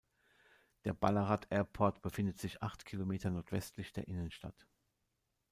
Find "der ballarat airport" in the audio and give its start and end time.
0.83-2.01